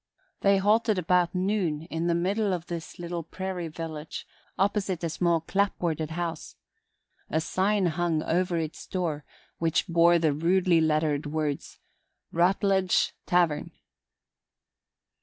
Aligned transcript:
They 0.39 0.57
halted 0.57 0.97
about 0.97 1.35
noon 1.35 1.83
in 1.91 2.07
the 2.07 2.15
middle 2.15 2.53
of 2.53 2.65
this 2.65 2.97
little 2.97 3.21
prairie 3.21 3.67
village, 3.67 4.25
opposite 4.57 5.03
a 5.03 5.11
small 5.11 5.41
clapboarded 5.41 6.09
house. 6.09 6.55
A 7.29 7.39
sign 7.39 7.85
hung 7.85 8.23
over 8.23 8.57
its 8.57 8.87
door 8.87 9.25
which 9.59 9.85
bore 9.87 10.17
the 10.17 10.33
rudely 10.33 10.81
lettered 10.81 11.27
words: 11.27 11.77
"Rutledge's 12.31 13.13
Tavern." 13.27 13.73